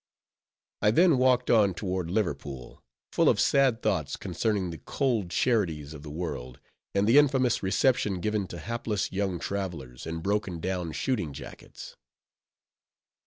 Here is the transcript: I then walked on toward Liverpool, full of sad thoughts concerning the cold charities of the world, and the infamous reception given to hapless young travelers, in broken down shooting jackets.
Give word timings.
I 0.81 0.89
then 0.89 1.19
walked 1.19 1.51
on 1.51 1.75
toward 1.75 2.09
Liverpool, 2.09 2.81
full 3.11 3.29
of 3.29 3.39
sad 3.39 3.83
thoughts 3.83 4.15
concerning 4.15 4.71
the 4.71 4.79
cold 4.79 5.29
charities 5.29 5.93
of 5.93 6.01
the 6.01 6.09
world, 6.09 6.59
and 6.95 7.07
the 7.07 7.19
infamous 7.19 7.61
reception 7.61 8.19
given 8.19 8.47
to 8.47 8.57
hapless 8.57 9.11
young 9.11 9.37
travelers, 9.37 10.07
in 10.07 10.21
broken 10.21 10.59
down 10.59 10.93
shooting 10.93 11.33
jackets. 11.33 11.97